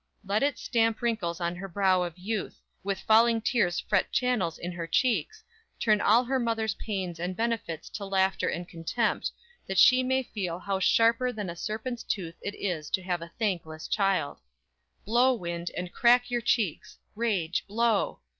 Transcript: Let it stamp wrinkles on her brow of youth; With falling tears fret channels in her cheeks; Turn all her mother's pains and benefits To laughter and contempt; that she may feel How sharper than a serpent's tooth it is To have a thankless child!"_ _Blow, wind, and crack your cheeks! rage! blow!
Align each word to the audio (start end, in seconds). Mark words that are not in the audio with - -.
Let 0.25 0.41
it 0.41 0.57
stamp 0.57 0.99
wrinkles 1.03 1.39
on 1.39 1.55
her 1.57 1.67
brow 1.67 2.01
of 2.01 2.17
youth; 2.17 2.59
With 2.83 2.99
falling 3.01 3.39
tears 3.39 3.79
fret 3.79 4.11
channels 4.11 4.57
in 4.57 4.71
her 4.71 4.87
cheeks; 4.87 5.43
Turn 5.79 6.01
all 6.01 6.23
her 6.23 6.39
mother's 6.39 6.73
pains 6.73 7.19
and 7.19 7.35
benefits 7.35 7.87
To 7.91 8.05
laughter 8.05 8.47
and 8.49 8.67
contempt; 8.67 9.29
that 9.67 9.77
she 9.77 10.01
may 10.01 10.23
feel 10.23 10.57
How 10.57 10.79
sharper 10.79 11.31
than 11.31 11.51
a 11.51 11.55
serpent's 11.55 12.01
tooth 12.01 12.39
it 12.41 12.55
is 12.55 12.89
To 12.89 13.03
have 13.03 13.21
a 13.21 13.29
thankless 13.37 13.87
child!"_ 13.87 14.41
_Blow, 15.07 15.37
wind, 15.37 15.69
and 15.77 15.93
crack 15.93 16.31
your 16.31 16.41
cheeks! 16.41 16.97
rage! 17.13 17.63
blow! 17.67 18.21